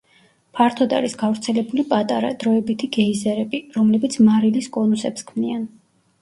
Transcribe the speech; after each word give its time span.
ფართოდ 0.59 0.93
არის 0.99 1.15
გავრცელებული 1.23 1.85
პატარა, 1.91 2.31
დროებითი 2.43 2.89
გეიზერები, 2.97 3.61
რომლებიც 3.77 4.17
მარილის 4.31 4.71
კონუსებს 4.79 5.29
ქმნიან. 5.31 5.71